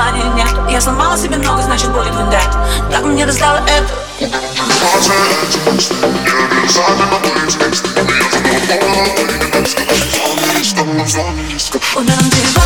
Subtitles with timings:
[0.00, 0.48] желания нет.
[0.70, 2.48] Я сломала себе много, значит будет вендет
[2.90, 3.94] Так мне достало это.
[11.96, 12.59] Умером тихо